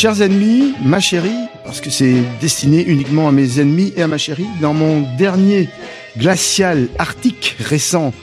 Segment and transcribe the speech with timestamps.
[0.00, 4.16] Chers ennemis, ma chérie, parce que c'est destiné uniquement à mes ennemis et à ma
[4.16, 5.68] chérie, dans mon dernier
[6.16, 8.14] glacial arctique récent,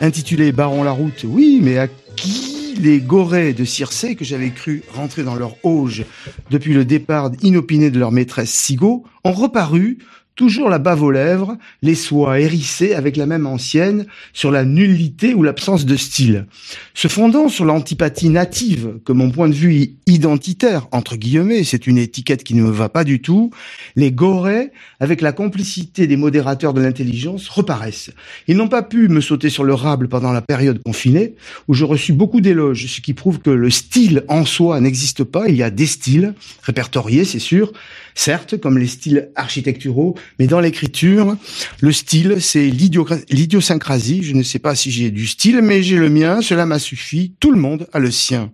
[0.00, 4.82] intitulé Baron la route, oui, mais à qui les gorées de Circé, que j'avais cru
[4.94, 6.04] rentrer dans leur auge
[6.50, 9.98] depuis le départ inopiné de leur maîtresse Sigo, ont reparu
[10.42, 15.34] toujours la bave aux lèvres, les soies hérissées avec la même ancienne sur la nullité
[15.34, 16.46] ou l'absence de style.
[16.94, 21.96] Se fondant sur l'antipathie native, que mon point de vue identitaire, entre guillemets, c'est une
[21.96, 23.52] étiquette qui ne me va pas du tout,
[23.94, 28.10] les gorées, avec la complicité des modérateurs de l'intelligence, reparaissent.
[28.48, 31.36] Ils n'ont pas pu me sauter sur le rable pendant la période confinée,
[31.68, 35.48] où je reçus beaucoup d'éloges, ce qui prouve que le style en soi n'existe pas,
[35.48, 37.72] il y a des styles, répertoriés, c'est sûr,
[38.14, 41.36] certes, comme les styles architecturaux, mais dans l'écriture,
[41.80, 44.22] le style, c'est l'idiosyncrasie.
[44.22, 47.34] Je ne sais pas si j'ai du style, mais j'ai le mien, cela m'a suffi.
[47.40, 48.50] Tout le monde a le sien.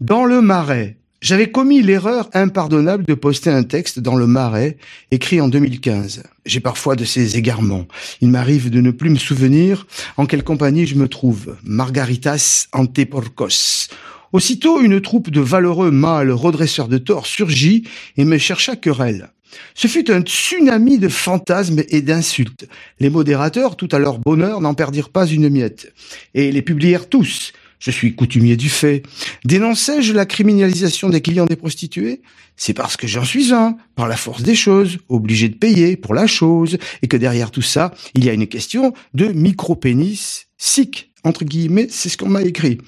[0.00, 4.76] Dans le marais, j'avais commis l'erreur impardonnable de poster un texte dans le Marais,
[5.10, 6.22] écrit en 2015.
[6.44, 7.86] J'ai parfois de ces égarements.
[8.20, 9.86] Il m'arrive de ne plus me souvenir
[10.18, 11.56] en quelle compagnie je me trouve.
[11.64, 13.88] Margaritas Anteporcos.
[14.34, 17.84] Aussitôt, une troupe de valeureux mâles redresseurs de tort surgit
[18.18, 19.30] et me chercha querelle.
[19.74, 22.68] Ce fut un tsunami de fantasmes et d'insultes.
[23.00, 25.92] Les modérateurs, tout à leur bonheur, n'en perdirent pas une miette.
[26.34, 27.52] Et les publièrent tous.
[27.78, 29.02] Je suis coutumier du fait.
[29.44, 32.22] Dénonçais-je la criminalisation des clients des prostituées?
[32.56, 36.14] C'est parce que j'en suis un, par la force des choses, obligé de payer pour
[36.14, 41.12] la chose, et que derrière tout ça, il y a une question de micro-pénis sick,
[41.24, 42.78] entre guillemets, c'est ce qu'on m'a écrit.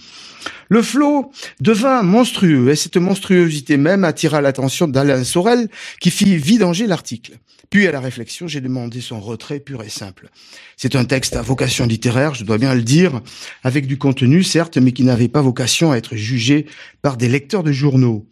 [0.69, 5.69] Le flot devint monstrueux et cette monstruosité même attira l'attention d'Alain Sorel
[6.01, 7.39] qui fit vidanger l'article.
[7.71, 10.29] Puis à la réflexion, j'ai demandé son retrait pur et simple.
[10.77, 13.21] C'est un texte à vocation littéraire, je dois bien le dire,
[13.65, 16.67] avec du contenu certes, mais qui n'avait pas vocation à être jugé
[17.03, 18.27] par des lecteurs de journaux.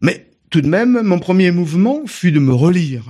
[0.00, 3.04] Mais tout de même, mon premier mouvement fut de me relire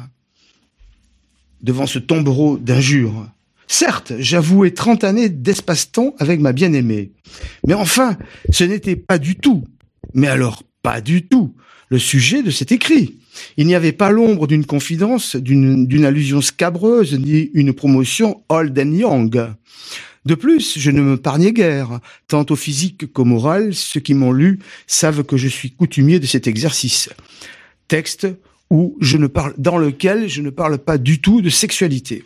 [1.62, 3.28] devant ce tombereau d'injures
[3.72, 7.12] Certes, j'avouais 30 années d'espace-temps avec ma bien-aimée.
[7.66, 8.18] Mais enfin,
[8.50, 9.64] ce n'était pas du tout,
[10.12, 11.54] mais alors pas du tout,
[11.88, 13.16] le sujet de cet écrit.
[13.56, 18.92] Il n'y avait pas l'ombre d'une confidence, d'une allusion scabreuse, ni une promotion old and
[18.92, 19.54] young.
[20.26, 24.32] De plus, je ne me pargnais guère, tant au physique qu'au moral, ceux qui m'ont
[24.32, 27.08] lu savent que je suis coutumier de cet exercice.
[27.88, 28.26] Texte
[28.68, 32.22] où je ne parle, dans lequel je ne parle pas du tout de sexualité.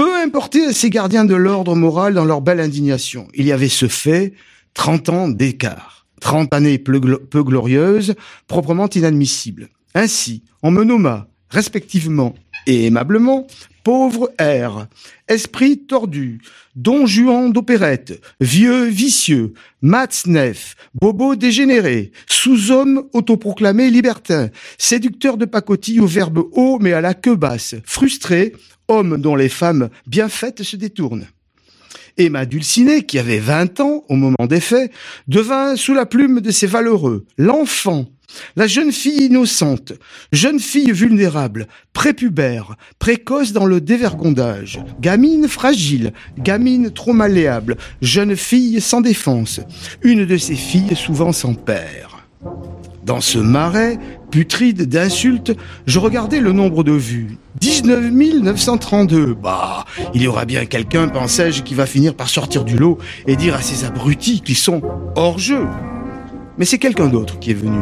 [0.00, 3.28] Peu importait à ces gardiens de l'ordre moral dans leur belle indignation.
[3.34, 4.32] Il y avait ce fait,
[4.72, 6.06] 30 ans d'écart.
[6.22, 6.98] 30 années peu,
[7.42, 8.14] glorieuses,
[8.46, 9.68] proprement inadmissibles.
[9.94, 12.34] Ainsi, on me nomma, respectivement
[12.66, 13.46] et aimablement,
[13.82, 14.86] pauvre air,
[15.28, 16.40] esprit tordu,
[16.76, 26.06] don Juan d'opérette, vieux vicieux, matzneff, bobo dégénéré, sous-homme autoproclamé libertin, séducteur de pacotille au
[26.06, 28.54] verbe haut mais à la queue basse, frustré,
[28.88, 31.26] homme dont les femmes bien faites se détournent.
[32.16, 34.92] Emma Dulciné, qui avait 20 ans au moment des faits,
[35.28, 38.06] devint sous la plume de ses valeureux l'enfant,
[38.56, 39.92] la jeune fille innocente,
[40.32, 48.80] jeune fille vulnérable, prépubère, précoce dans le dévergondage, gamine fragile, gamine trop malléable, jeune fille
[48.80, 49.60] sans défense,
[50.02, 52.26] une de ces filles souvent sans père.
[53.04, 53.98] Dans ce marais
[54.30, 57.38] putride d'insultes, je regardais le nombre de vues.
[57.60, 58.12] 19
[58.42, 59.34] 932.
[59.34, 63.36] Bah, il y aura bien quelqu'un, pensais-je, qui va finir par sortir du lot et
[63.36, 64.82] dire à ces abrutis qu'ils sont
[65.16, 65.66] hors jeu.
[66.58, 67.80] Mais c'est quelqu'un d'autre qui est venu.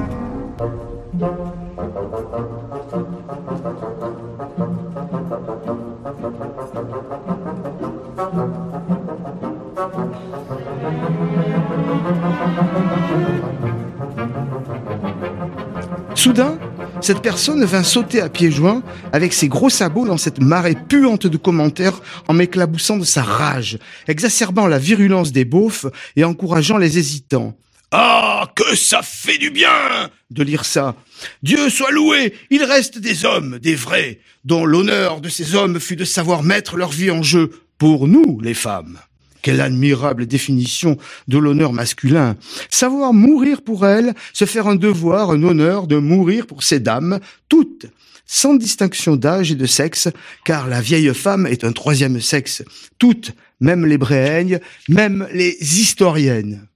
[16.14, 16.58] Soudain,
[17.00, 18.82] cette personne vint sauter à pieds joints
[19.12, 23.78] avec ses gros sabots dans cette marée puante de commentaires en m'éclaboussant de sa rage,
[24.08, 25.86] exacerbant la virulence des beaufs
[26.16, 27.54] et encourageant les hésitants.
[27.90, 30.94] Ah, que ça fait du bien de lire ça.
[31.42, 35.96] Dieu soit loué, il reste des hommes, des vrais, dont l'honneur de ces hommes fut
[35.96, 38.98] de savoir mettre leur vie en jeu pour nous, les femmes.
[39.40, 40.98] Quelle admirable définition
[41.28, 42.36] de l'honneur masculin.
[42.68, 47.20] Savoir mourir pour elle, se faire un devoir, un honneur de mourir pour ces dames,
[47.48, 47.86] toutes,
[48.26, 50.08] sans distinction d'âge et de sexe,
[50.44, 52.62] car la vieille femme est un troisième sexe.
[52.98, 56.67] Toutes, même les bréhaignes, même les historiennes.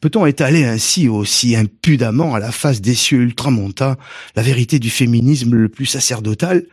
[0.00, 3.96] Peut-on étaler ainsi aussi impudemment à la face des cieux ultramontains
[4.34, 6.66] la vérité du féminisme le plus sacerdotal?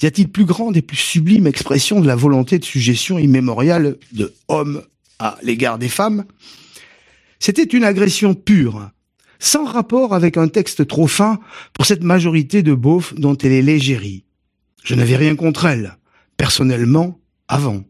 [0.00, 4.32] Y a-t-il plus grande et plus sublime expression de la volonté de suggestion immémoriale de
[4.46, 4.82] homme
[5.18, 6.24] à l'égard des femmes?
[7.40, 8.90] C'était une agression pure,
[9.40, 11.40] sans rapport avec un texte trop fin
[11.72, 14.24] pour cette majorité de beaufs dont elle est légérie.
[14.84, 15.96] Je n'avais rien contre elle,
[16.36, 17.84] personnellement, avant.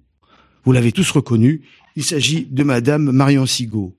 [0.65, 1.63] Vous l'avez tous reconnu,
[1.97, 3.98] il s'agit de Madame Marion Sigaud.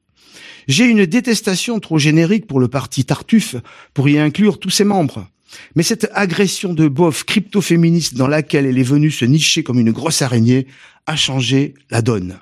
[0.67, 3.55] J'ai une détestation trop générique pour le parti Tartuffe
[3.93, 5.27] pour y inclure tous ses membres.
[5.75, 9.91] Mais cette agression de bof crypto-féministe dans laquelle elle est venue se nicher comme une
[9.91, 10.67] grosse araignée
[11.07, 12.39] a changé la donne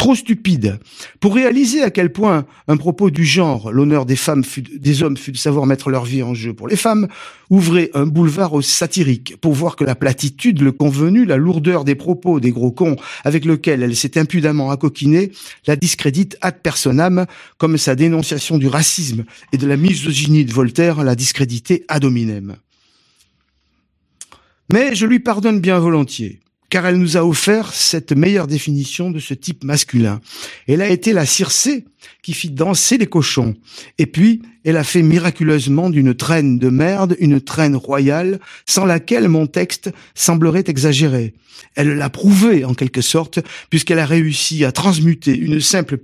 [0.00, 0.78] trop stupide
[1.20, 4.42] pour réaliser à quel point un propos du genre l'honneur des femmes
[4.74, 7.06] des hommes fut de savoir mettre leur vie en jeu pour les femmes
[7.50, 11.96] ouvrait un boulevard aux satiriques pour voir que la platitude, le convenu, la lourdeur des
[11.96, 15.32] propos des gros cons avec lequel elle s'est impudemment accoquinée
[15.66, 17.26] la discrédite ad personam
[17.58, 22.56] comme sa dénonciation du racisme et de la misogynie de Voltaire la discrédité ad hominem.
[24.72, 29.18] Mais je lui pardonne bien volontiers car elle nous a offert cette meilleure définition de
[29.18, 30.20] ce type masculin.
[30.68, 31.84] Elle a été la Circé
[32.22, 33.56] qui fit danser les cochons.
[33.98, 39.28] Et puis, elle a fait miraculeusement d'une traîne de merde une traîne royale, sans laquelle
[39.28, 41.34] mon texte semblerait exagéré.
[41.74, 45.98] Elle l'a prouvé, en quelque sorte, puisqu'elle a réussi à transmuter une simple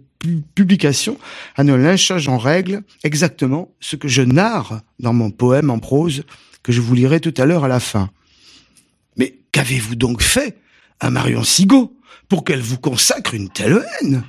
[0.55, 1.19] publication
[1.57, 6.25] en un lynchage en règle, exactement ce que je narre dans mon poème en prose,
[6.63, 8.11] que je vous lirai tout à l'heure à la fin.
[9.57, 10.59] Qu'avez-vous donc fait
[11.01, 11.99] à Marion Sigaud
[12.29, 14.23] pour qu'elle vous consacre une telle haine?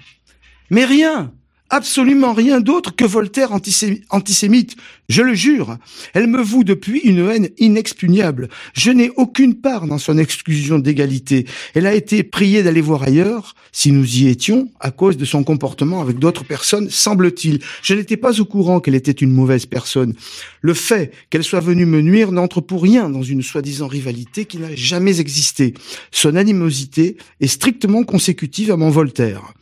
[0.70, 1.34] Mais rien
[1.70, 4.76] absolument rien d'autre que Voltaire antisémite.
[5.10, 5.78] Je le jure.
[6.14, 8.50] Elle me voue depuis une haine inexpugnable.
[8.74, 11.46] Je n'ai aucune part dans son exclusion d'égalité.
[11.76, 15.44] Elle a été priée d'aller voir ailleurs, si nous y étions, à cause de son
[15.44, 17.60] comportement avec d'autres personnes, semble-t-il.
[17.82, 20.14] Je n'étais pas au courant qu'elle était une mauvaise personne.
[20.62, 24.58] Le fait qu'elle soit venue me nuire n'entre pour rien dans une soi-disant rivalité qui
[24.58, 25.74] n'a jamais existé.
[26.12, 29.54] Son animosité est strictement consécutive à mon Voltaire.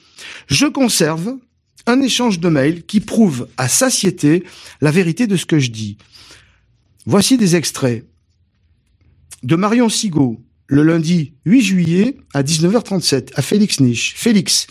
[0.48, 1.36] Je conserve,
[1.88, 4.44] un échange de mails qui prouve à satiété
[4.82, 5.98] la vérité de ce que je dis.
[7.06, 8.06] Voici des extraits.
[9.44, 14.16] De Marion Sigaud, le lundi 8 juillet à 19h37, à Félix Niche.
[14.16, 14.68] Félix,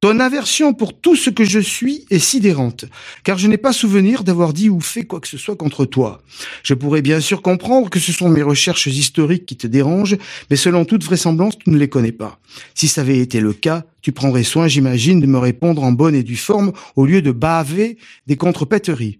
[0.00, 2.84] ton aversion pour tout ce que je suis est sidérante,
[3.24, 6.22] car je n'ai pas souvenir d'avoir dit ou fait quoi que ce soit contre toi.
[6.62, 10.16] Je pourrais bien sûr comprendre que ce sont mes recherches historiques qui te dérangent,
[10.50, 12.38] mais selon toute vraisemblance, tu ne les connais pas.
[12.74, 16.14] Si ça avait été le cas, tu prendrais soin, j'imagine, de me répondre en bonne
[16.14, 17.96] et due forme au lieu de baver
[18.26, 19.18] des contrepèteries.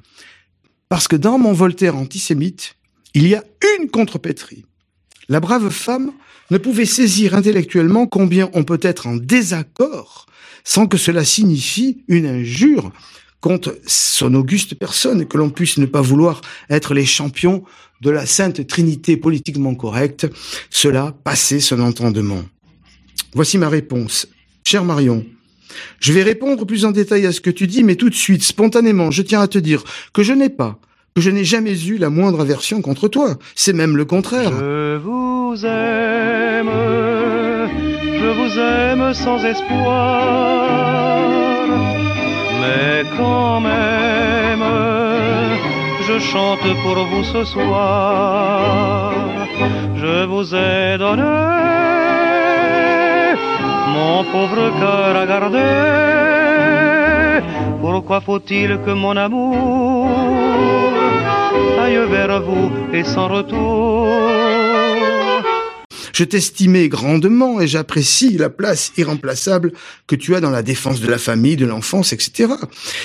[0.89, 2.77] Parce que dans mon Voltaire antisémite,
[3.15, 3.43] il y a
[3.81, 4.65] une contrepèterie.
[5.29, 6.13] La brave femme
[6.51, 10.27] ne pouvait saisir intellectuellement combien on peut être en désaccord
[10.65, 12.93] sans que cela signifie une injure
[13.41, 17.63] contre son auguste personne, que l'on puisse ne pas vouloir être les champions
[18.01, 20.27] de la sainte trinité politiquement correcte,
[20.71, 22.43] cela passait son entendement.
[23.35, 24.27] Voici ma réponse.
[24.65, 25.25] Cher Marion,
[26.01, 28.43] je vais répondre plus en détail à ce que tu dis, mais tout de suite,
[28.43, 30.81] spontanément, je tiens à te dire que je n'ai pas,
[31.17, 33.37] je n'ai jamais eu la moindre aversion contre toi.
[33.55, 34.51] C'est même le contraire.
[34.51, 36.71] Je vous aime
[38.27, 40.69] je vous aime sans espoir,
[42.61, 44.65] mais quand même,
[46.09, 49.13] je chante pour vous ce soir.
[49.97, 51.23] Je vous ai donné
[53.95, 57.06] mon pauvre cœur à garder.
[57.81, 60.09] Pourquoi faut-il que mon amour
[61.81, 64.07] aille vers vous et sans retour
[66.17, 69.75] je t'estimais grandement et j'apprécie la place irremplaçable
[70.07, 72.55] que tu as dans la défense de la famille, de l'enfance, etc.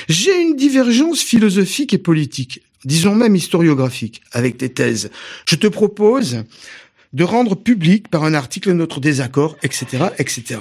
[0.08, 5.12] J'ai une divergence philosophique et politique, disons même historiographique, avec tes thèses.
[5.46, 6.46] Je te propose
[7.12, 10.60] de rendre public par un article notre désaccord, etc., etc.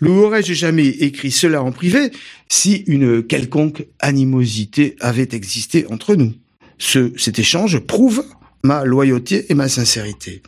[0.00, 2.10] L'aurais-je jamais écrit cela en privé
[2.48, 6.32] si une quelconque animosité avait existé entre nous?
[6.78, 8.24] Ce, cet échange prouve
[8.62, 10.42] ma loyauté et ma sincérité.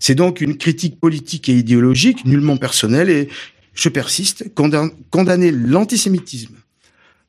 [0.00, 3.28] C'est donc une critique politique et idéologique, nullement personnelle, et
[3.74, 4.52] je persiste,
[5.10, 6.56] condamner l'antisémitisme,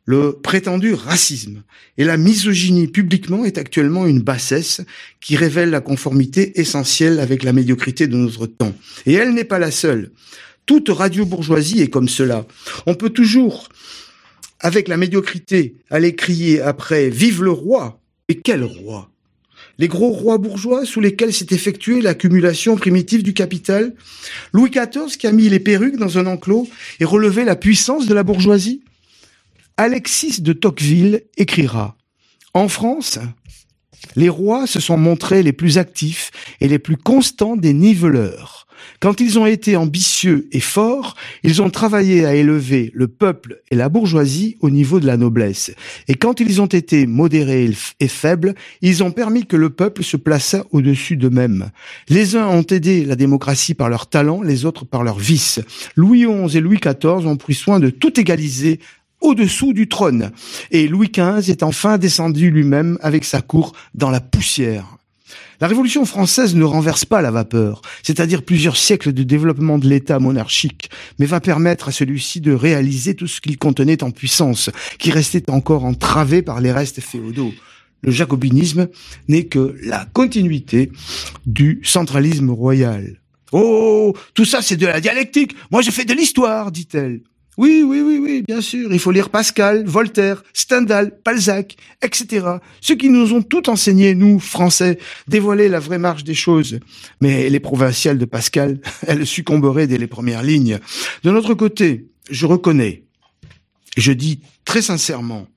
[0.06, 1.64] le prétendu racisme
[1.98, 4.82] et la misogynie publiquement est actuellement une bassesse
[5.20, 8.74] qui révèle la conformité essentielle avec la médiocrité de notre temps.
[9.06, 10.12] Et elle n'est pas la seule.
[10.68, 12.46] Toute radio-bourgeoisie est comme cela.
[12.86, 13.70] On peut toujours,
[14.60, 19.10] avec la médiocrité, aller crier après «Vive le roi!» Et quel roi?
[19.80, 23.96] Les gros rois bourgeois sous lesquels s'est effectuée l'accumulation primitive du capital,
[24.52, 26.68] Louis XIV qui a mis les perruques dans un enclos
[27.00, 28.84] et relevé la puissance de la bourgeoisie?
[29.78, 31.96] Alexis de Tocqueville écrira
[32.54, 33.20] En France,
[34.16, 38.67] Les rois se sont montrés les plus actifs et les plus constants des niveleurs.
[39.00, 43.76] Quand ils ont été ambitieux et forts, ils ont travaillé à élever le peuple et
[43.76, 45.72] la bourgeoisie au niveau de la noblesse.
[46.08, 50.18] Et quand ils ont été modérés et faibles, ils ont permis que le peuple se
[50.18, 51.72] plaçât au-dessus d'eux-mêmes.
[52.10, 55.60] Les uns ont aidé la démocratie par leur talent, les autres par leur vice.
[55.96, 58.80] Louis XI et Louis XIV ont pris soin de tout égaliser
[59.22, 60.32] au-dessous du trône.
[60.72, 64.97] Et Louis XV est enfin descendu lui-même avec sa cour dans la poussière.
[65.60, 70.20] La Révolution française ne renverse pas la vapeur, c'est-à-dire plusieurs siècles de développement de l'État
[70.20, 75.10] monarchique, mais va permettre à celui-ci de réaliser tout ce qu'il contenait en puissance, qui
[75.10, 77.54] restait encore entravé par les restes féodaux.
[78.04, 78.88] Le jacobinisme
[79.28, 80.92] n'est que la continuité
[81.48, 83.20] du centralisme royal.
[83.52, 85.56] Oh, tout ça c'est de la dialectique.
[85.72, 87.22] Moi je fais de l'histoire, dit-elle.
[87.58, 88.94] Oui, oui, oui, oui, bien sûr.
[88.94, 92.46] Il faut lire Pascal, Voltaire, Stendhal, Balzac, etc.
[92.82, 96.80] Ceux qui nous ont tout enseigné, nous, Français, dévoiler la vraie marche des choses.
[97.20, 100.78] Mais les provinciales de Pascal, elles succomberaient dès les premières lignes.
[101.24, 103.06] De notre côté, je reconnais,
[103.98, 105.48] je dis très sincèrement,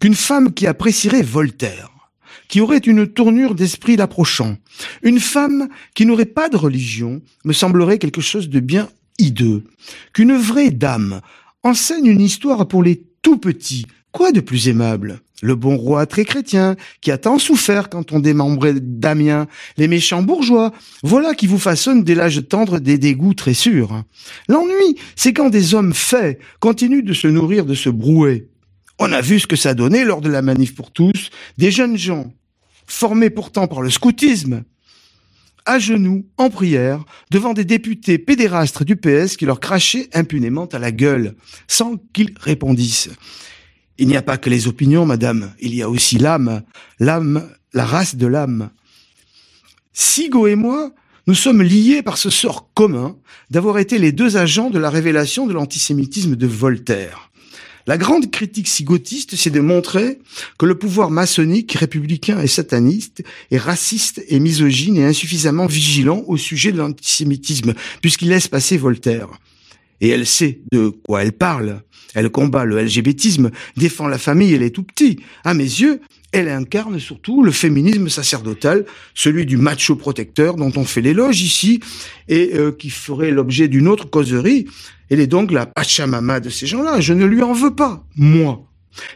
[0.00, 1.90] qu'une femme qui apprécierait Voltaire,
[2.48, 4.56] qui aurait une tournure d'esprit l'approchant,
[5.02, 9.64] une femme qui n'aurait pas de religion, me semblerait quelque chose de bien hideux,
[10.12, 11.20] qu'une vraie dame
[11.62, 13.86] enseigne une histoire pour les tout petits.
[14.12, 15.20] Quoi de plus aimable?
[15.40, 19.46] Le bon roi très chrétien, qui a tant souffert quand on démembrait Damien,
[19.76, 20.72] les méchants bourgeois,
[21.04, 24.02] voilà qui vous façonnent dès l'âge tendre des dégoûts très sûrs.
[24.48, 28.48] L'ennui, c'est quand des hommes faits continuent de se nourrir de ce brouet.
[28.98, 31.96] On a vu ce que ça donnait lors de la manif pour tous, des jeunes
[31.96, 32.32] gens,
[32.86, 34.64] formés pourtant par le scoutisme,
[35.68, 40.78] à genoux, en prière, devant des députés pédérastres du PS qui leur crachaient impunément à
[40.78, 41.36] la gueule,
[41.68, 43.10] sans qu'ils répondissent.
[43.98, 46.62] Il n'y a pas que les opinions, madame, il y a aussi l'âme,
[46.98, 48.70] l'âme, la race de l'âme.
[49.92, 50.92] Sigo et moi,
[51.26, 53.16] nous sommes liés par ce sort commun
[53.50, 57.27] d'avoir été les deux agents de la révélation de l'antisémitisme de Voltaire.
[57.88, 60.18] La grande critique sigotiste, c'est de montrer
[60.58, 66.36] que le pouvoir maçonnique, républicain et sataniste est raciste et misogyne et insuffisamment vigilant au
[66.36, 69.28] sujet de l'antisémitisme, puisqu'il laisse passer Voltaire.
[70.00, 71.82] Et elle sait de quoi elle parle.
[72.14, 75.20] Elle combat le LGBTisme, défend la famille et les tout-petits.
[75.44, 76.00] À mes yeux,
[76.32, 81.80] elle incarne surtout le féminisme sacerdotal, celui du macho protecteur dont on fait l'éloge ici
[82.28, 84.66] et euh, qui ferait l'objet d'une autre causerie,
[85.10, 87.00] elle est donc la Pachamama de ces gens-là.
[87.00, 88.64] Je ne lui en veux pas, moi.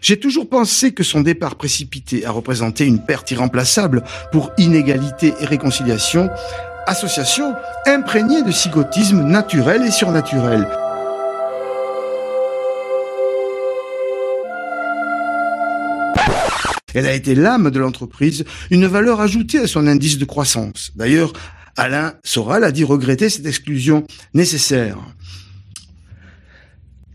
[0.00, 5.44] J'ai toujours pensé que son départ précipité a représenté une perte irremplaçable pour inégalité et
[5.44, 6.30] réconciliation,
[6.86, 7.54] association
[7.86, 10.66] imprégnée de sigotisme naturel et surnaturel.
[16.94, 20.92] Elle a été l'âme de l'entreprise, une valeur ajoutée à son indice de croissance.
[20.94, 21.32] D'ailleurs,
[21.76, 24.98] Alain Soral a dit regretter cette exclusion nécessaire.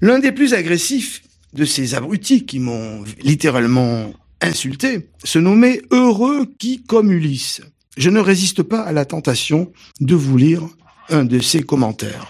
[0.02, 1.22] L'un des plus agressifs
[1.54, 7.62] de ces abrutis qui m'ont littéralement insulté se nommait Heureux qui comme Ulysse.
[7.98, 10.62] Je ne résiste pas à la tentation de vous lire
[11.10, 12.28] un de ses commentaires.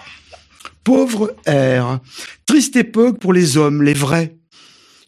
[0.84, 2.00] Pauvre R,
[2.46, 4.38] triste époque pour les hommes, les vrais.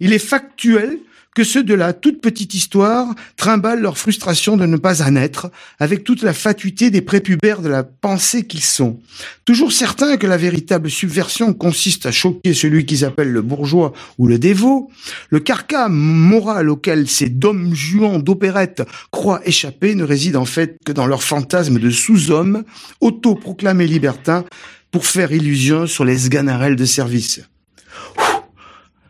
[0.01, 0.99] Il est factuel
[1.39, 5.49] que ceux de la toute petite histoire trimballent leur frustration de ne pas en être,
[5.79, 8.99] avec toute la fatuité des prépubères de la pensée qu'ils sont.
[9.45, 14.27] Toujours certains que la véritable subversion consiste à choquer celui qu'ils appellent le bourgeois ou
[14.27, 14.91] le dévot,
[15.29, 20.91] le carcan moral auquel ces dômes juants d'opérette croient échapper ne réside en fait que
[20.91, 22.65] dans leur fantasme de sous-hommes,
[22.99, 24.43] autoproclamés libertins,
[24.91, 27.39] pour faire illusion sur les sganarelles de service.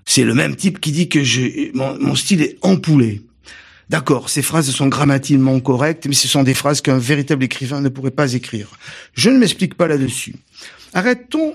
[0.10, 1.20] C'est le même type qui dit que
[1.78, 3.22] mon, style est empoulé.
[3.90, 7.90] D'accord, ces phrases sont grammatiquement correctes, mais ce sont des phrases qu'un véritable écrivain ne
[7.90, 8.72] pourrait pas écrire.
[9.14, 10.34] Je ne m'explique pas là-dessus.
[10.94, 11.54] Arrêtons,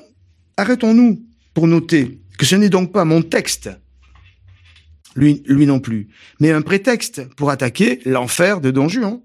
[0.57, 1.21] arrêtons-nous
[1.53, 3.71] pour noter que ce n'est donc pas mon texte,
[5.17, 6.07] lui non plus,
[6.39, 9.19] mais un prétexte pour attaquer l'enfer de Don Juan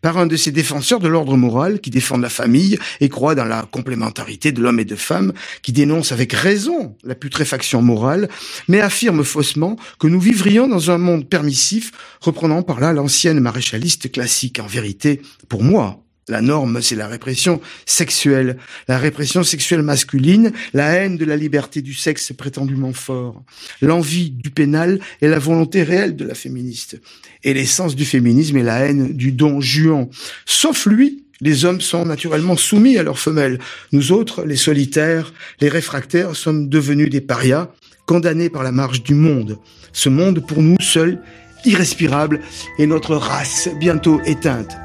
[0.00, 3.44] par un de ces défenseurs de l'ordre moral qui défendent la famille et croient dans
[3.44, 5.32] la complémentarité de l'homme et de femme,
[5.62, 8.28] qui dénonce avec raison la putréfaction morale,
[8.68, 14.10] mais affirme faussement que nous vivrions dans un monde permissif, reprenant par là l'ancienne maréchaliste
[14.10, 14.60] classique.
[14.60, 18.56] En vérité, pour moi, la norme, c'est la répression sexuelle,
[18.86, 23.42] la répression sexuelle masculine, la haine de la liberté du sexe prétendument fort,
[23.80, 27.00] l'envie du pénal et la volonté réelle de la féministe.
[27.44, 30.08] Et l'essence du féminisme est la haine du don juan.
[30.46, 33.58] Sauf lui, les hommes sont naturellement soumis à leurs femelles.
[33.92, 37.70] Nous autres, les solitaires, les réfractaires, sommes devenus des parias,
[38.06, 39.58] condamnés par la marche du monde.
[39.92, 41.22] Ce monde, pour nous seuls,
[41.64, 42.40] irrespirable
[42.78, 44.76] et notre race bientôt éteinte.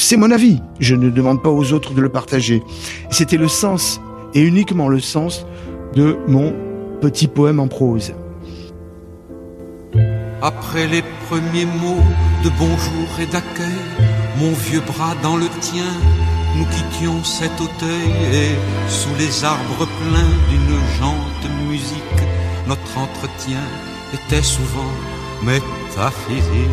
[0.00, 2.62] C'est mon avis, je ne demande pas aux autres de le partager.
[3.10, 4.00] C'était le sens,
[4.32, 5.44] et uniquement le sens,
[5.94, 6.54] de mon
[7.00, 8.14] petit poème en prose.
[10.40, 12.04] Après les premiers mots
[12.44, 13.82] de bonjour et d'accueil,
[14.38, 15.90] mon vieux bras dans le tien,
[16.56, 22.22] nous quittions cet auteuil et sous les arbres pleins d'une jante musique,
[22.68, 23.64] notre entretien
[24.14, 24.92] était souvent
[25.42, 26.70] métaphysique.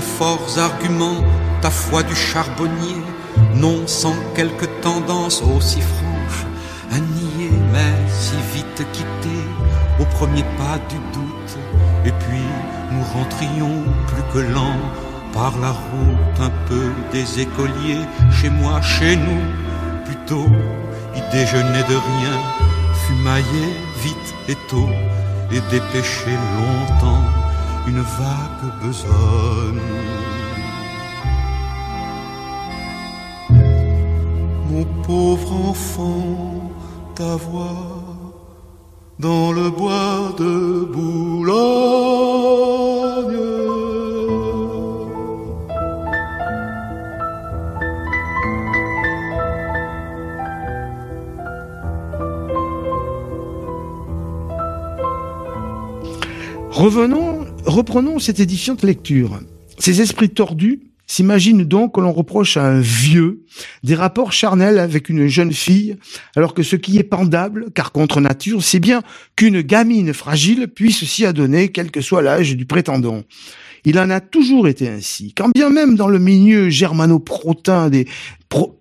[0.00, 1.22] Forts arguments,
[1.60, 3.02] ta foi du charbonnier,
[3.54, 6.46] non sans quelque tendance aussi franche
[6.92, 9.36] à nier, mais si vite quitté
[10.00, 11.58] au premier pas du doute.
[12.04, 12.44] Et puis
[12.90, 14.80] nous rentrions plus que lent
[15.32, 19.42] par la route un peu des écoliers, chez moi, chez nous,
[20.04, 20.46] plutôt,
[21.14, 22.34] y déjeuner de rien,
[23.06, 23.68] fumailler
[24.02, 24.88] vite et tôt,
[25.50, 27.41] et dépêcher longtemps
[27.88, 29.80] une vague besogne.
[34.70, 36.70] Mon pauvre enfant,
[37.14, 38.02] ta voix
[39.18, 42.02] dans le bois de Boulogne.
[56.72, 57.31] Revenons
[57.72, 59.40] Reprenons cette édifiante lecture.
[59.78, 63.46] Ces esprits tordus s'imaginent donc que l'on reproche à un vieux
[63.82, 65.96] des rapports charnels avec une jeune fille,
[66.36, 69.00] alors que ce qui est pendable, car contre nature, c'est bien
[69.36, 73.22] qu'une gamine fragile puisse s'y adonner, quel que soit l'âge du prétendant.
[73.84, 75.34] Il en a toujours été ainsi.
[75.34, 78.06] Quand bien même dans le milieu germano-protin des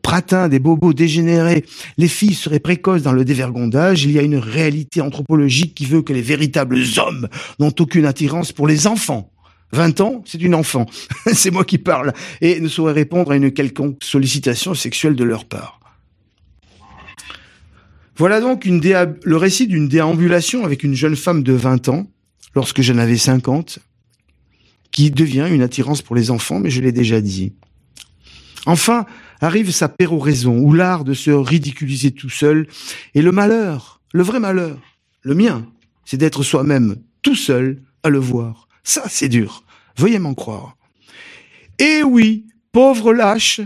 [0.02, 1.66] pratins, des bobos dégénérés,
[1.98, 6.02] les filles seraient précoces dans le dévergondage, il y a une réalité anthropologique qui veut
[6.02, 7.28] que les véritables hommes
[7.60, 9.32] n'ont aucune attirance pour les enfants.
[9.74, 10.86] 20 ans, c'est une enfant.
[11.34, 12.14] c'est moi qui parle.
[12.42, 15.80] Et ne saurait répondre à une quelconque sollicitation sexuelle de leur part.
[18.18, 22.08] Voilà donc le récit d'une déambulation avec une jeune femme de 20 ans,
[22.54, 23.80] lorsque j'en avais 50,
[24.92, 27.54] qui devient une attirance pour les enfants, mais je l'ai déjà dit.
[28.66, 29.06] Enfin,
[29.40, 32.68] arrive sa péroraison, ou l'art de se ridiculiser tout seul,
[33.16, 34.80] et le malheur, le vrai malheur,
[35.22, 35.66] le mien,
[36.06, 38.68] c'est d'être soi-même tout seul à le voir.
[38.84, 39.64] Ça, c'est dur.
[39.98, 40.76] Veuillez m'en croire.
[41.80, 43.60] Eh oui, Pauvre lâche,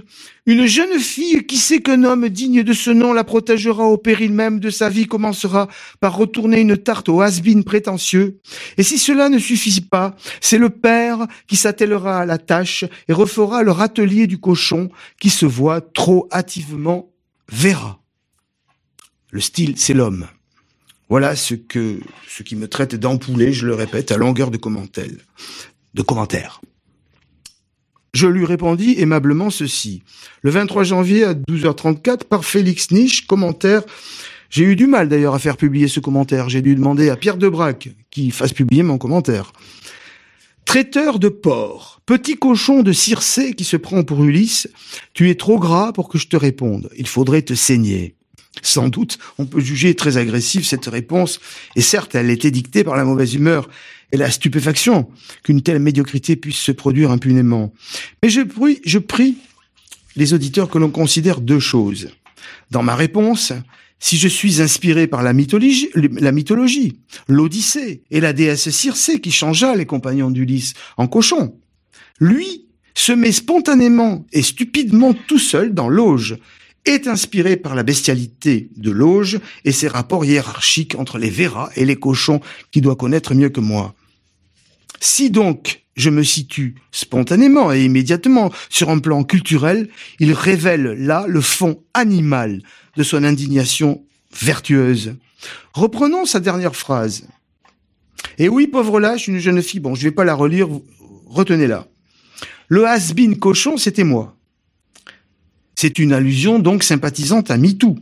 [0.47, 4.33] une jeune fille qui sait qu'un homme digne de ce nom la protégera au péril
[4.33, 5.67] même de sa vie commencera
[5.99, 8.39] par retourner une tarte au has prétentieux.
[8.77, 13.13] Et si cela ne suffit pas, c'est le père qui s'attellera à la tâche et
[13.13, 14.89] refera le râtelier du cochon
[15.19, 17.11] qui se voit trop hâtivement
[17.47, 18.01] verra.
[19.29, 20.27] Le style, c'est l'homme.
[21.09, 24.49] Voilà ce que, ce qui me traite d'ampoulé, je le répète, à longueur.
[24.49, 24.57] De
[26.01, 26.61] commentaires.
[28.15, 30.01] Je lui répondis aimablement ceci.
[30.41, 33.81] Le 23 janvier à 12h34 par Félix Niche, commentaire.
[34.49, 36.47] J'ai eu du mal d'ailleurs à faire publier ce commentaire.
[36.47, 39.51] J'ai dû demander à Pierre Debrac qui fasse publier mon commentaire.
[40.63, 44.69] Traiteur de porc, petit cochon de Circé qui se prend pour Ulysse,
[45.13, 46.89] tu es trop gras pour que je te réponde.
[46.97, 48.15] Il faudrait te saigner.
[48.61, 51.41] Sans doute, on peut juger très agressive cette réponse,
[51.75, 53.67] et certes, elle était dictée par la mauvaise humeur
[54.15, 55.09] et la stupéfaction
[55.43, 57.73] qu'une telle médiocrité puisse se produire impunément.
[58.23, 59.35] Mais je prie,
[60.15, 62.09] les auditeurs que l'on considère deux choses.
[62.71, 63.51] Dans ma réponse,
[63.99, 66.97] si je suis inspiré par la mythologie, la mythologie,
[67.27, 71.59] l'Odyssée et la déesse Circé qui changea les compagnons d'Ulysse en cochons,
[72.21, 76.37] lui se met spontanément et stupidement tout seul dans l'auge
[76.85, 81.83] est inspiré par la bestialité de l'auge et ses rapports hiérarchiques entre les verras et
[81.83, 82.39] les cochons
[82.71, 83.95] qu'il doit connaître mieux que moi.
[84.99, 91.25] Si donc je me situe spontanément et immédiatement sur un plan culturel, il révèle là
[91.27, 92.61] le fond animal
[92.97, 94.03] de son indignation
[94.33, 95.15] vertueuse.
[95.73, 97.27] Reprenons sa dernière phrase.
[98.37, 100.67] Et oui, pauvre lâche, une jeune fille, bon, je vais pas la relire,
[101.27, 101.87] retenez-la.
[102.67, 104.35] Le has cochon, c'était moi.
[105.75, 107.97] C'est une allusion donc sympathisante à MeToo.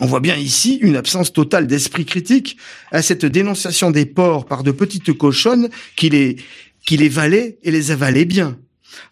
[0.00, 2.56] On voit bien ici une absence totale d'esprit critique
[2.92, 6.36] à cette dénonciation des porcs par de petites cochonnes qui les,
[6.86, 8.56] qui valaient et les avalaient bien.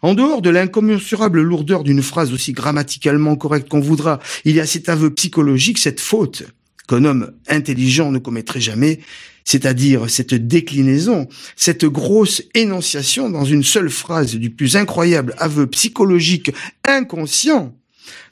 [0.01, 4.65] En dehors de l'incommensurable lourdeur d'une phrase aussi grammaticalement correcte qu'on voudra, il y a
[4.65, 6.43] cet aveu psychologique, cette faute
[6.87, 9.01] qu'un homme intelligent ne commettrait jamais,
[9.43, 16.51] c'est-à-dire cette déclinaison, cette grosse énonciation dans une seule phrase du plus incroyable aveu psychologique
[16.85, 17.75] inconscient.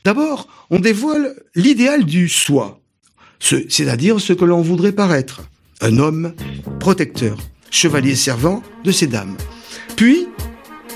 [0.04, 2.80] D'abord, on dévoile l'idéal du soi,
[3.40, 5.42] c'est-à-dire ce que l'on voudrait paraître,
[5.82, 6.34] un homme
[6.80, 7.38] protecteur,
[7.72, 9.36] chevalier servant de ces dames.
[9.96, 10.28] Puis,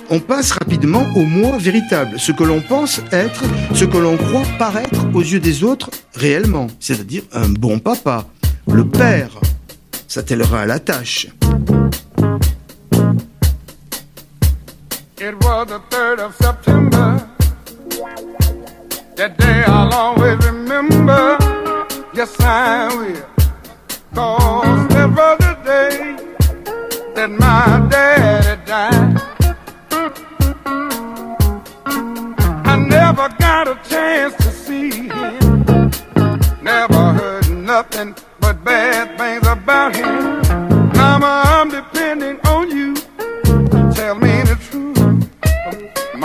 [0.09, 3.43] on passe rapidement au moi véritable, ce que l'on pense être,
[3.75, 8.27] ce que l'on croit paraître aux yeux des autres réellement, c'est-à-dire un bon papa,
[8.71, 9.39] le père,
[10.07, 11.27] s'attellera à la tâche.
[15.21, 17.38] It was the 3rd of September.
[19.19, 21.36] That day I'll always remember.
[22.13, 23.21] Yes, I will.
[24.15, 26.15] Cause that was the day
[27.15, 29.21] that my daddy died.
[32.65, 35.65] I never got a chance to see him.
[36.63, 40.39] Never heard nothing but bad things about him.
[40.93, 41.69] Mama, I'm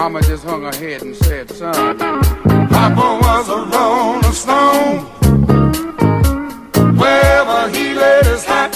[0.04, 4.98] Mama just hung her head and said, son, Papa was a rolling stone.
[6.98, 8.73] Wherever he laid his hat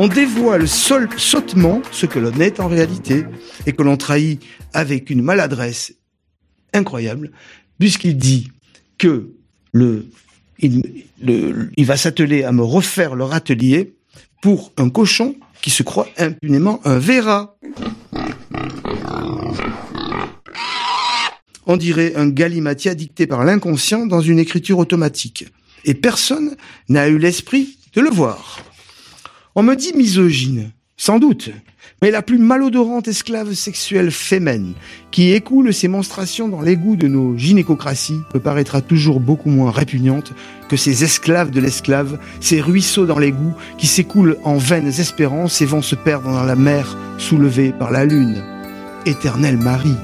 [0.00, 3.26] on dévoile seul, sottement ce que l'on est en réalité
[3.66, 5.92] et que l'on trahit avec une maladresse
[6.72, 7.32] incroyable,
[7.78, 8.50] puisqu'il dit
[8.96, 9.28] que
[9.74, 13.92] il, le, il va s'atteler à me refaire leur atelier
[14.40, 17.58] pour un cochon qui se croit impunément un verra.
[21.66, 25.44] On dirait un galimatia dicté par l'inconscient dans une écriture automatique.
[25.84, 26.56] Et personne
[26.88, 28.60] n'a eu l'esprit de le voir.
[29.56, 31.50] On me dit misogyne, sans doute,
[32.00, 34.74] mais la plus malodorante esclave sexuelle fémène,
[35.10, 40.32] qui écoule ses monstrations dans l'égout de nos gynécocraties, me paraîtra toujours beaucoup moins répugnante
[40.68, 45.66] que ces esclaves de l'esclave, ces ruisseaux dans l'égout qui s'écoulent en vaines espérances et
[45.66, 48.44] vont se perdre dans la mer soulevée par la lune.
[49.04, 49.96] Éternel Marie.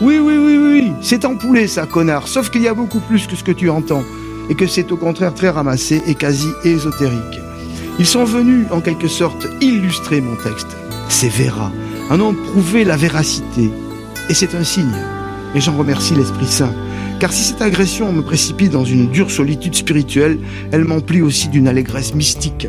[0.00, 3.36] Oui, oui, oui, oui, c'est empoulé ça, connard, sauf qu'il y a beaucoup plus que
[3.36, 4.04] ce que tu entends,
[4.48, 7.49] et que c'est au contraire très ramassé et quasi ésotérique.
[8.00, 10.68] Ils sont venus, en quelque sorte, illustrer mon texte.
[11.10, 11.70] C'est Vera,
[12.08, 13.70] en ont prouvé la véracité.
[14.30, 14.96] Et c'est un signe.
[15.54, 16.72] Et j'en remercie l'Esprit Saint.
[17.18, 20.38] Car si cette agression me précipite dans une dure solitude spirituelle,
[20.72, 22.68] elle m'emplit aussi d'une allégresse mystique.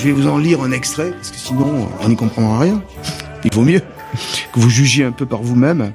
[0.00, 2.82] je vais vous en lire un extrait, parce que sinon on n'y comprendra rien.
[3.44, 3.82] Il vaut mieux
[4.50, 5.92] que vous jugiez un peu par vous-même.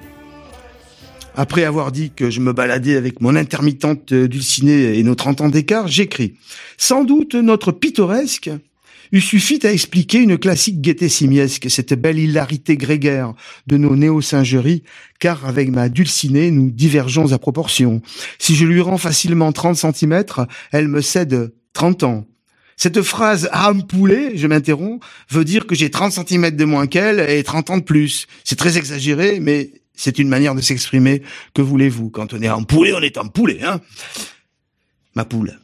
[1.34, 5.50] Après avoir dit que je me baladais avec mon intermittente dulcinée et nos 30 ans
[5.50, 6.36] d'écart, j'écris.
[6.78, 8.52] Sans doute notre pittoresque
[9.12, 13.34] eût suffi à expliquer une classique gaieté simiesque, cette belle hilarité grégaire
[13.66, 14.84] de nos néo-singeries,
[15.20, 18.04] car avec ma dulcinée, nous divergeons à proportion.
[18.38, 22.28] Si je lui rends facilement 30 centimètres, elle me cède 30 ans.
[22.78, 27.20] Cette phrase âme poulet, je m'interromps, veut dire que j'ai 30 centimètres de moins qu'elle
[27.30, 28.28] et 30 ans de plus.
[28.44, 31.22] C'est très exagéré, mais c'est une manière de s'exprimer.
[31.54, 33.80] Que voulez-vous Quand on est en poulet, on est en poulet, hein?
[35.16, 35.58] Ma poule.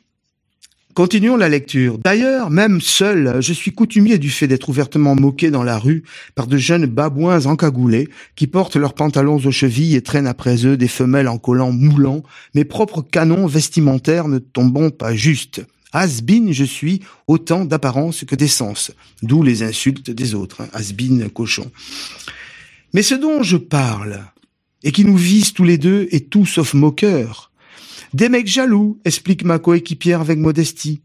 [0.93, 1.97] Continuons la lecture.
[2.03, 6.03] D'ailleurs, même seul, je suis coutumier du fait d'être ouvertement moqué dans la rue
[6.35, 10.75] par de jeunes babouins encagoulés qui portent leurs pantalons aux chevilles et traînent après eux
[10.75, 12.23] des femelles en collant moulant,
[12.55, 15.61] mes propres canons vestimentaires ne tombant pas juste.
[15.93, 18.91] Has-been, je suis, autant d'apparence que d'essence.
[19.21, 20.63] D'où les insultes des autres.
[20.73, 21.71] Has-been, cochon.
[22.93, 24.25] Mais ce dont je parle,
[24.83, 27.51] et qui nous vise tous les deux, est tout sauf moqueur.
[28.13, 31.01] Des mecs jaloux, explique ma coéquipière avec modestie.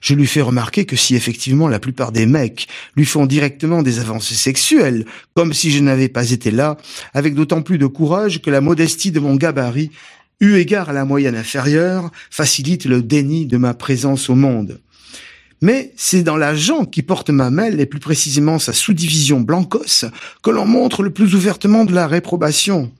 [0.00, 2.66] Je lui fais remarquer que si effectivement la plupart des mecs
[2.96, 6.76] lui font directement des avances sexuelles, comme si je n'avais pas été là,
[7.12, 9.90] avec d'autant plus de courage que la modestie de mon gabarit,
[10.40, 14.80] eu égard à la moyenne inférieure, facilite le déni de ma présence au monde.
[15.62, 20.06] Mais c'est dans l'agent qui porte ma mêle, et plus précisément sa sous-division blancos,
[20.42, 22.90] que l'on montre le plus ouvertement de la réprobation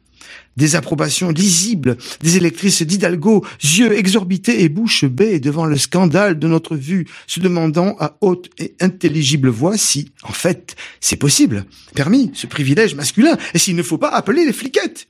[0.56, 6.48] des approbations lisibles, des électrices d'Hidalgo, yeux exorbités et bouche bée devant le scandale de
[6.48, 12.30] notre vue, se demandant à haute et intelligible voix si, en fait, c'est possible, permis,
[12.34, 15.06] ce privilège masculin, et s'il ne faut pas appeler les fliquettes.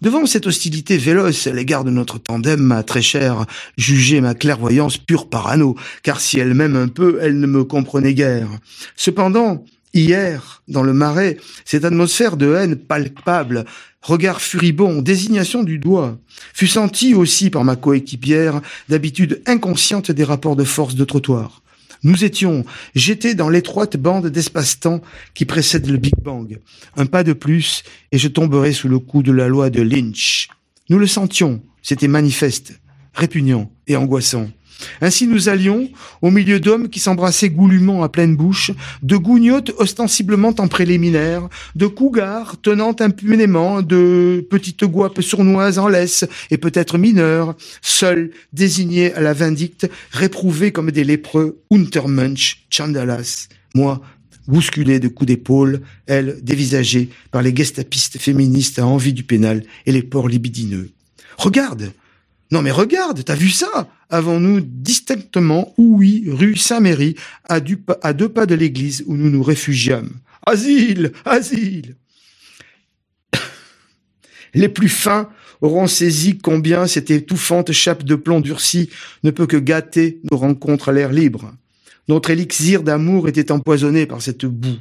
[0.00, 4.96] Devant cette hostilité véloce à l'égard de notre tandem, ma très chère jugeait ma clairvoyance
[4.96, 8.48] pure parano, car si elle m'aime un peu, elle ne me comprenait guère.
[8.96, 13.64] Cependant, Hier, dans le marais, cette atmosphère de haine palpable,
[14.02, 16.18] regard furibond, désignation du doigt,
[16.52, 21.62] fut sentie aussi par ma coéquipière, d'habitude inconsciente des rapports de force de trottoir.
[22.02, 25.00] Nous étions jetés dans l'étroite bande d'espace-temps
[25.34, 26.58] qui précède le Big Bang.
[26.96, 27.82] Un pas de plus
[28.12, 30.48] et je tomberais sous le coup de la loi de Lynch.
[30.90, 32.80] Nous le sentions, c'était manifeste,
[33.14, 34.48] répugnant et angoissant.
[35.00, 35.90] Ainsi nous allions,
[36.22, 38.70] au milieu d'hommes qui s'embrassaient goulûment à pleine bouche,
[39.02, 46.24] de gougnottes ostensiblement en préliminaire, de cougars tenant impunément, de petites guapes sournoises en laisse
[46.50, 54.00] et peut-être mineures, seuls, désignés à la vindicte, réprouvés comme des lépreux, Untermensch, Chandalas, moi,
[54.46, 59.92] bousculé de coups d'épaule, elle, dévisagée par les gestapistes féministes à envie du pénal et
[59.92, 60.90] les porcs libidineux.
[61.36, 61.92] Regarde!
[62.50, 63.88] Non mais regarde, t'as vu ça?
[64.08, 67.14] Avons-nous distinctement oui, rue Saint-Méry,
[67.48, 70.12] à, deux pas de l'église où nous nous réfugiâmes.
[70.46, 71.96] Asile Asile
[74.54, 75.28] Les plus fins
[75.60, 78.88] auront saisi combien cette étouffante chape de plomb durci
[79.24, 81.52] ne peut que gâter nos rencontres à l'air libre.
[82.08, 84.78] Notre élixir d'amour était empoisonné par cette boue.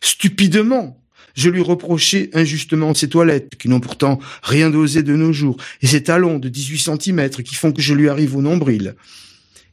[0.00, 0.98] Stupidement,
[1.34, 5.86] je lui reprochais injustement ses toilettes, qui n'ont pourtant rien d'osé de nos jours, et
[5.86, 8.94] ses talons de 18 centimètres qui font que je lui arrive au nombril.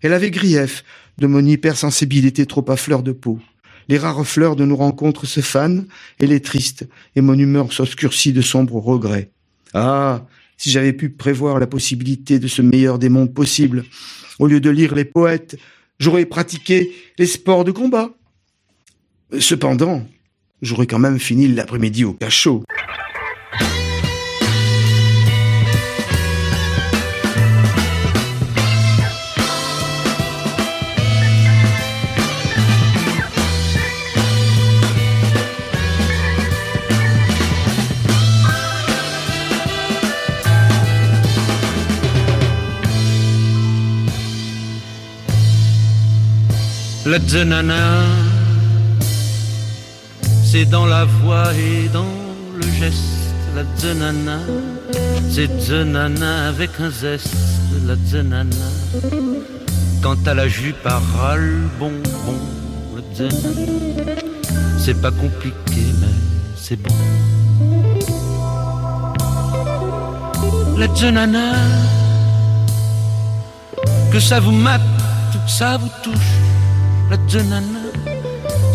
[0.01, 0.83] Elle avait grief
[1.17, 3.39] de mon hypersensibilité trop à fleur de peau.
[3.87, 5.85] Les rares fleurs de nos rencontres se fanent,
[6.19, 9.31] elle est triste, et mon humeur s'obscurcit de sombres regrets.
[9.73, 10.25] Ah,
[10.57, 13.85] si j'avais pu prévoir la possibilité de ce meilleur des mondes possible,
[14.39, 15.57] au lieu de lire les poètes,
[15.99, 18.13] j'aurais pratiqué les sports de combat.
[19.39, 20.05] Cependant,
[20.61, 22.63] j'aurais quand même fini l'après-midi au cachot.
[47.03, 47.19] La
[50.51, 52.13] c'est dans la voix et dans
[52.55, 54.39] le geste, la zenana.
[55.29, 57.33] C'est zenana avec un zeste,
[57.87, 58.67] la zenana.
[60.01, 60.99] Quand à la jupe à
[61.79, 62.39] bon bonbon,
[62.95, 64.11] la zenana.
[64.77, 66.17] C'est pas compliqué, mais
[66.57, 66.95] c'est bon.
[70.77, 71.53] La zenana.
[74.11, 74.81] Que ça vous mate,
[75.31, 76.33] tout ça vous touche,
[77.09, 77.80] la zenana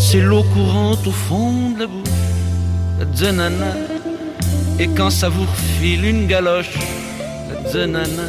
[0.09, 2.09] c'est l'eau courante au fond de la bouche,
[3.01, 3.73] la zenana.
[4.79, 6.79] Et quand ça vous refile une galoche,
[7.51, 8.29] la zenana,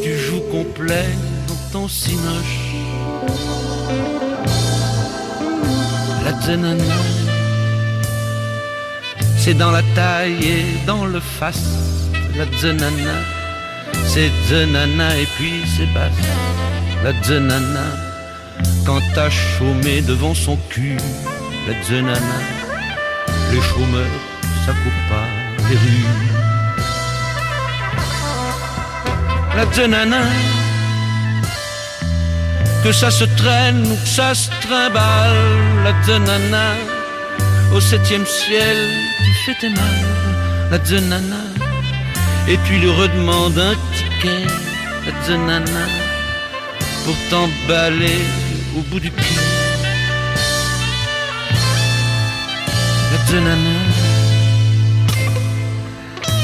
[0.00, 1.08] tu joues complet
[1.48, 2.58] dans ton cinoche.
[6.24, 6.94] La zenana,
[9.38, 11.70] c'est dans la taille et dans le face,
[12.38, 13.16] la zenana.
[14.06, 16.22] C'est zenana et puis c'est basse,
[17.02, 18.11] la zenana
[18.84, 20.96] quand t'as chômé devant son cul,
[21.66, 22.38] la zenana,
[23.52, 24.18] les chômeurs,
[24.64, 25.28] ça coupe pas
[25.68, 26.06] les rues.
[29.56, 30.22] La zenana,
[32.82, 35.36] que ça se traîne ou que ça se trimballe,
[35.84, 36.66] la zenana,
[37.74, 38.76] au septième ciel,
[39.24, 39.98] tu fais tes mal,
[40.70, 41.44] la zenana,
[42.48, 44.46] et tu lui redemandes un ticket,
[45.06, 45.86] la zenana,
[47.04, 48.22] pour t'emballer
[48.76, 49.36] au bout du pied.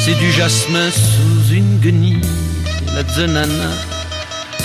[0.01, 2.23] C'est du jasmin sous une guenille.
[2.95, 3.71] La zenana,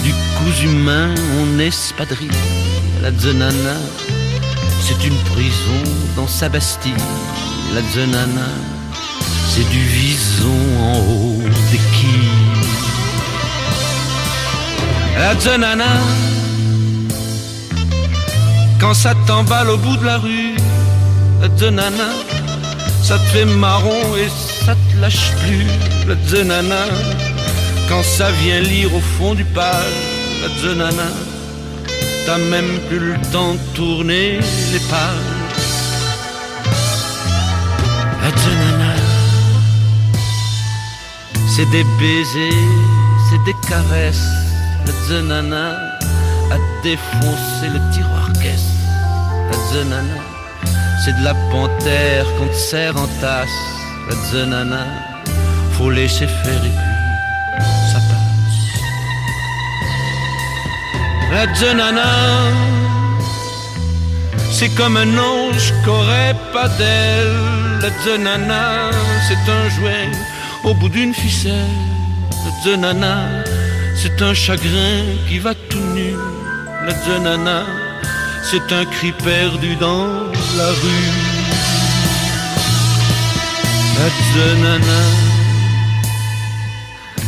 [0.04, 2.30] du coups humains, on espadrille
[3.04, 3.78] la Zenana.
[4.80, 5.84] C'est une prison
[6.16, 6.94] dans sa Bastille,
[7.76, 8.48] la Zenana.
[9.50, 12.64] C'est du vison en haut des quilles.
[15.18, 15.92] La Zenana,
[18.84, 20.56] quand ça t'emballe au bout de la rue,
[21.42, 22.10] la Zenana,
[23.02, 24.28] ça te fait marron et
[24.66, 25.66] ça te lâche plus,
[26.06, 26.84] la Zenana.
[27.88, 30.00] Quand ça vient lire au fond du page,
[30.42, 31.10] la Zenana,
[32.26, 34.40] t'as même plus le temps de tourner
[34.74, 35.32] les pages.
[38.22, 38.94] La Zenana,
[41.56, 42.70] c'est des baisers,
[43.30, 44.30] c'est des caresses,
[44.86, 45.70] la Zenana
[46.52, 48.28] a défoncé le tiroir
[49.72, 50.20] Zenana,
[51.04, 53.50] c'est de la panthère qu'on te serre en tasse,
[54.10, 54.86] la Zenana,
[55.74, 58.24] faut laisser faire et puis ça passe.
[61.32, 62.12] La Zenana,
[64.52, 67.34] c'est comme un ange qu'aurait pas d'aile.
[67.82, 68.92] La Zenana,
[69.28, 70.10] c'est un jouet
[70.64, 71.78] au bout d'une ficelle.
[72.46, 73.18] La Zenana,
[73.96, 76.14] c'est un chagrin qui va tout nu.
[76.86, 77.64] La Zenana,
[78.44, 80.08] c'est un cri perdu dans
[80.58, 81.34] la rue.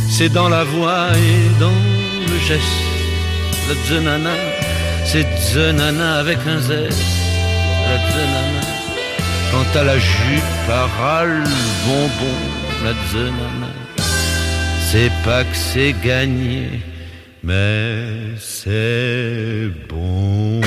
[0.08, 1.80] C'est dans la voix et dans
[2.30, 2.62] le geste.
[3.68, 4.30] La Zenana,
[5.04, 6.70] c'est Zenana avec un Z.
[6.70, 8.64] La Zenana,
[9.50, 10.86] quand à la jupe à
[11.86, 12.38] bonbon,
[12.84, 13.72] la Zenana,
[14.90, 16.80] c'est pas que c'est gagné,
[17.42, 20.65] mais c'est bon.